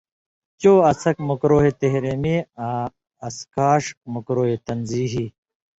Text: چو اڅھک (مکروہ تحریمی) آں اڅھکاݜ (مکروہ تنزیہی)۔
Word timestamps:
چو 0.59 0.71
اڅھک 0.89 1.17
(مکروہ 1.27 1.63
تحریمی) 1.81 2.35
آں 2.65 2.85
اڅھکاݜ 3.27 3.83
(مکروہ 4.13 4.53
تنزیہی)۔ 4.65 5.25